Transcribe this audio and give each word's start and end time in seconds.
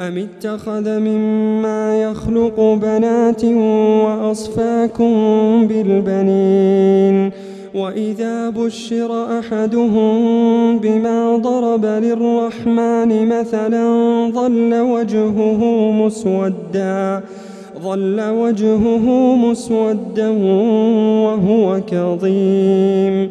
أم 0.00 0.18
اتخذ 0.18 0.98
مما 0.98 2.02
يخلق 2.02 2.60
بنات 2.82 3.44
وأصفاكم 4.04 5.12
بالبنين 5.66 7.30
وإذا 7.74 8.50
بشر 8.50 9.38
أحدهم 9.38 10.78
بما 10.78 11.36
ضرب 11.36 11.84
للرحمن 11.84 13.28
مثلا 13.28 13.86
ظل 14.34 14.74
وجهه 14.74 15.90
مسودا 15.92 17.22
ظل 17.82 18.20
وجهه 18.20 19.36
مسودا 19.36 20.28
وهو 21.24 21.80
كظيم. 21.86 23.30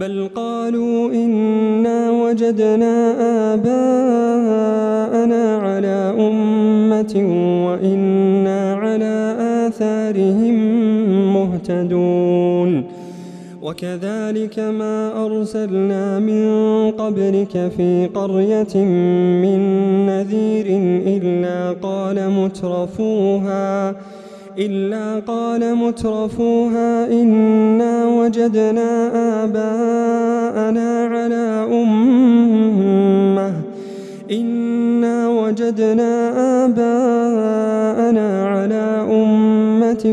بل 0.00 0.28
قالوا 0.34 1.12
إنا 1.12 2.10
وجدنا 2.10 2.94
آباءنا 3.54 5.58
على 5.58 6.14
أمة 6.18 7.14
وإنا 7.66 8.74
على 8.74 9.36
آثارهم 9.66 10.54
مهتدون. 11.34 12.84
وكذلك 13.62 14.58
ما 14.58 15.26
أرسلنا 15.26 16.18
من 16.18 16.44
قبلك 16.90 17.72
في 17.76 18.08
قرية 18.14 18.84
من 19.44 19.60
نذير 20.06 20.66
إلا 21.06 21.76
قال 21.82 22.30
مترفوها. 22.30 23.94
إلا 24.60 25.06
قال 25.26 25.62
مترفوها 25.74 27.12
إنا 27.12 28.06
وجدنا 28.06 28.90
آباءنا 29.44 30.88
على 31.14 31.46
أمة. 31.72 33.52
إنا 34.30 35.28
وجدنا 35.28 36.12
آباءنا 36.64 38.28
على 38.46 38.86
أمة 39.22 40.04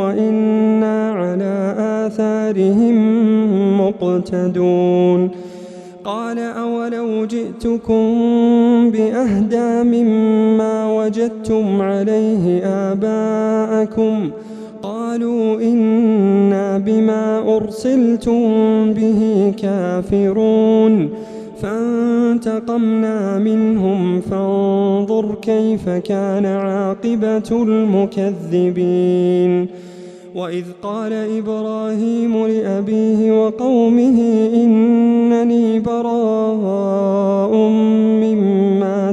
وإنا 0.00 0.96
على 1.12 1.54
آثارهم 1.78 2.96
مقتدون. 3.80 5.20
قال 6.04 6.38
أولو 6.38 7.24
جئتكم 7.24 8.04
بأهدى 8.90 9.70
مما 9.92 10.73
وجدتم 11.04 11.82
عليه 11.82 12.64
آباءكم 12.64 14.30
قالوا 14.82 15.60
إنا 15.60 16.78
بما 16.78 17.56
أرسلتم 17.56 18.42
به 18.92 19.52
كافرون 19.62 21.10
فانتقمنا 21.62 23.38
منهم 23.38 24.20
فانظر 24.20 25.34
كيف 25.34 25.88
كان 25.88 26.46
عاقبة 26.46 27.62
المكذبين 27.62 29.04
وإذ 30.34 30.64
قال 30.82 31.12
إبراهيم 31.12 32.46
لأبيه 32.46 33.44
وقومه 33.44 34.20
إنني 34.54 35.80
براء 35.80 37.54
مما 38.22 39.12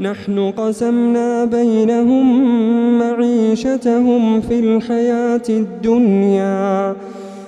نحن 0.00 0.50
قسمنا 0.50 1.44
بينهم 1.44 2.28
معيشتهم 2.98 4.40
في 4.40 4.58
الحياة 4.58 5.42
الدنيا. 5.50 6.94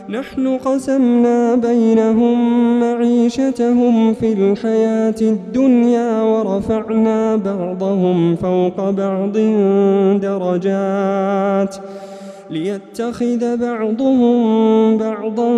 نحن 0.09 0.59
قسمنا 0.59 1.55
بينهم 1.55 2.39
معيشتهم 2.81 4.15
في 4.15 4.33
الحياة 4.33 5.15
الدنيا 5.23 6.23
ورفعنا 6.23 7.37
بعضهم 7.37 8.37
فوق 8.37 8.91
بعض 8.91 9.33
درجات. 10.23 11.77
ليتخذ 12.51 13.57
بعضهم 13.57 14.97
بعضا 14.97 15.51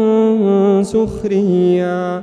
سخريا. 0.82 2.22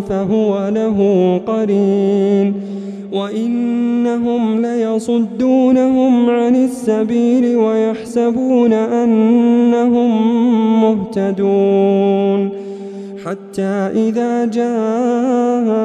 فهو 0.00 0.68
له 0.68 0.98
قرين 1.46 2.54
وإنهم 3.12 4.62
ليصدونهم 4.62 6.30
عن 6.30 6.56
السبيل 6.56 7.56
ويحسبون 7.56 8.72
أنهم 8.72 10.10
مهتدون 10.82 12.50
حتى 13.26 13.90
إذا 14.08 14.44
جاءنا 14.44 15.84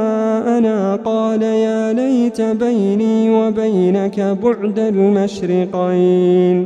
قال 0.95 1.41
يا 1.41 1.93
ليت 1.93 2.41
بيني 2.41 3.29
وبينك 3.29 4.37
بعد 4.43 4.79
المشرقين 4.79 6.65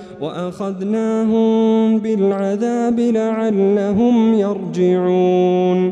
وأخذناهم 0.21 1.97
بالعذاب 1.97 2.99
لعلهم 2.99 4.33
يرجعون. 4.33 5.91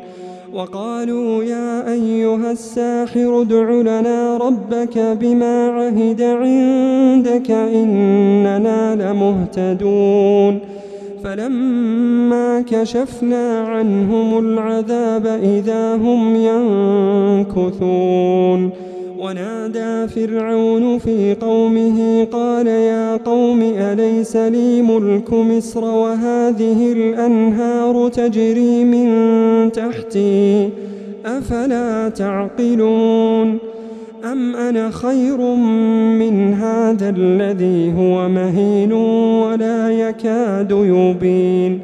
وقالوا 0.53 1.43
يا 1.43 1.91
أيها 1.91 2.51
الساحر 2.51 3.41
ادع 3.41 3.71
لنا 3.71 4.37
ربك 4.37 4.97
بما 4.97 5.67
عهد 5.67 6.21
عندك 6.21 7.51
إننا 7.51 8.95
لمهتدون. 8.95 10.59
فلما 11.23 12.61
كشفنا 12.61 13.59
عنهم 13.59 14.39
العذاب 14.39 15.27
إذا 15.27 15.95
هم 15.95 16.35
ينكثون. 17.45 18.71
ونادى 19.19 20.07
فرعون 20.07 20.97
في 20.97 21.35
قومه 21.41 22.27
قال 22.31 22.48
أليس 23.93 24.35
لي 24.35 24.81
ملك 24.81 25.33
مصر 25.33 25.83
وهذه 25.83 26.93
الأنهار 26.93 28.09
تجري 28.09 28.83
من 28.83 29.09
تحتي. 29.71 30.69
أفلا 31.25 32.09
تعقلون؟ 32.09 33.57
أم 34.31 34.55
أنا 34.55 34.91
خير 34.91 35.37
من 36.19 36.53
هذا 36.53 37.09
الذي 37.17 37.93
هو 37.97 38.29
مهين 38.29 38.93
ولا 38.93 39.89
يكاد 39.89 40.71
يبين؟ 40.71 41.79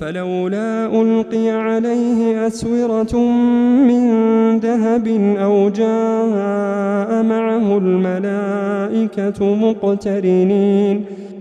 فلولا 0.00 0.86
ألقي 1.02 1.50
عليه 1.50 2.46
أسورة 2.46 3.18
من 3.88 4.04
ذهب 4.58 5.08
أو 5.38 5.68
جاء 5.68 7.22
معه 7.22 7.78
الملائكة 7.78 9.54
مقترنين. 9.54 11.04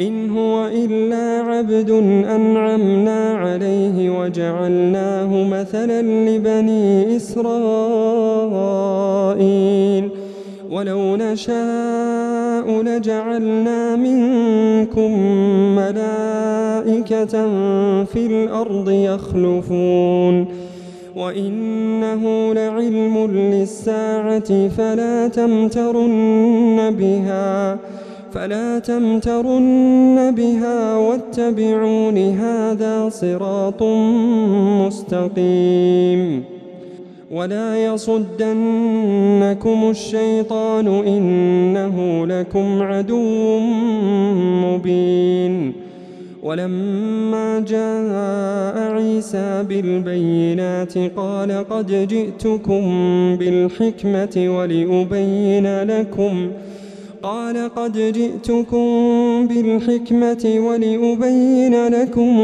إن 0.00 0.30
هو 0.30 0.66
إلا 0.66 1.42
عبد 1.50 1.90
أنعمنا 2.34 3.34
عليه 3.34 4.20
وجعلناه 4.20 5.48
مثلا 5.48 6.02
لبني 6.02 7.16
إسرائيل. 7.16 7.46
ولو 10.70 11.16
نشاء 11.16 12.82
لجعلنا 12.82 13.96
منكم 13.96 15.10
ملائكة 15.76 17.34
في 18.04 18.26
الأرض 18.26 18.90
يخلفون. 18.90 20.46
وإنه 21.16 22.52
لعلم 22.54 23.26
للساعة 23.32 24.68
فلا 24.68 25.28
تمترن 25.28 26.94
بها. 26.98 27.78
فلا 28.36 28.78
تمترن 28.78 30.34
بها 30.36 30.96
واتبعون 30.96 32.18
هذا 32.18 33.08
صراط 33.08 33.82
مستقيم 34.82 36.44
ولا 37.30 37.84
يصدنكم 37.84 39.90
الشيطان 39.90 40.86
إنه 40.86 42.26
لكم 42.26 42.82
عدو 42.82 43.58
مبين 44.64 45.72
ولما 46.42 47.64
جاء 47.68 48.94
عيسى 48.94 49.64
بالبينات 49.68 50.98
قال 51.16 51.64
قد 51.70 52.08
جئتكم 52.08 52.82
بالحكمة 53.36 54.36
ولأبين 54.36 55.82
لكم 55.82 56.48
ۖ 56.48 56.75
قال 57.26 57.74
قد 57.74 57.92
جئتكم 57.92 58.86
بالحكمة 59.46 60.66
ولأبين 60.68 61.86
لكم 61.86 62.38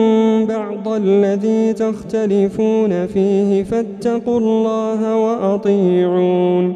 بعض 0.46 0.88
الذي 0.88 1.72
تختلفون 1.72 3.06
فيه 3.06 3.62
فاتقوا 3.62 4.38
الله 4.40 5.16
وأطيعون. 5.16 6.74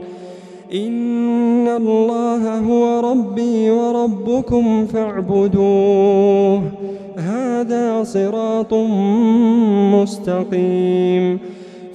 إن 0.74 1.68
الله 1.68 2.58
هو 2.58 3.10
ربي 3.10 3.70
وربكم 3.70 4.86
فاعبدوه. 4.86 6.62
هذا 7.16 8.04
صراط 8.04 8.74
مستقيم. 9.94 11.55